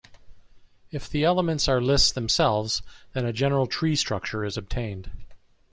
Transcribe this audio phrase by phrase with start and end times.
[0.89, 2.81] If the elements are lists themselves,
[3.13, 5.11] then a general tree structure is obtained.